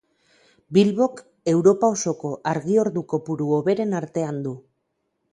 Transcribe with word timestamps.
Bilbok 0.75 1.19
Europa 1.51 1.89
osoko 1.95 2.31
argi-ordu 2.51 3.03
kopuru 3.13 3.49
hoberen 3.59 3.93
artean 3.99 4.41
du. 4.47 4.55